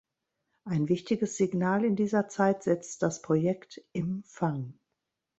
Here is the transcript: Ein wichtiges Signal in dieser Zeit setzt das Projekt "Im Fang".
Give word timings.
Ein 0.63 0.89
wichtiges 0.89 1.37
Signal 1.37 1.85
in 1.85 1.95
dieser 1.95 2.27
Zeit 2.27 2.63
setzt 2.63 3.03
das 3.03 3.21
Projekt 3.21 3.83
"Im 3.93 4.23
Fang". 4.25 4.73